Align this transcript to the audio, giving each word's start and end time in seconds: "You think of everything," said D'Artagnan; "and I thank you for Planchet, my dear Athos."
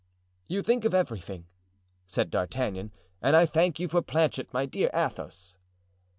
"You 0.47 0.63
think 0.63 0.83
of 0.83 0.95
everything," 0.95 1.45
said 2.07 2.31
D'Artagnan; 2.31 2.91
"and 3.21 3.35
I 3.35 3.45
thank 3.45 3.79
you 3.79 3.87
for 3.87 4.01
Planchet, 4.01 4.51
my 4.51 4.65
dear 4.65 4.89
Athos." 4.95 5.59